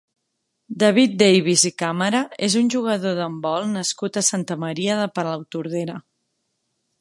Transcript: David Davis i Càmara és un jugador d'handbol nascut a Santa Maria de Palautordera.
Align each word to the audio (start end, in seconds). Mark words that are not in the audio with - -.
David 0.83 1.11
Davis 1.23 1.65
i 1.69 1.71
Càmara 1.81 2.21
és 2.47 2.55
un 2.61 2.71
jugador 2.75 3.15
d'handbol 3.19 3.69
nascut 3.75 4.17
a 4.17 4.25
Santa 4.31 4.59
Maria 4.65 4.97
de 5.03 5.07
Palautordera. 5.19 6.01